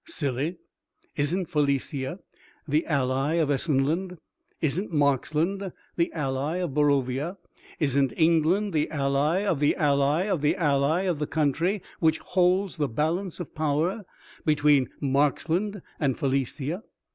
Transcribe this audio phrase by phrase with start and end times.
[0.07, 0.57] "Silly,
[1.15, 2.17] isn't Felicia
[2.67, 4.17] the ally of Essenland;
[4.59, 7.37] isn't Marksland the ally of Borovia;
[7.79, 12.77] isn't England the ally of the ally of the ally of the Country which holds
[12.77, 14.03] the balance of power
[14.43, 16.81] between Marksland and Felicia?"